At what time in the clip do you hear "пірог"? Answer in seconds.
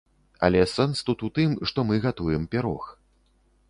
2.57-2.93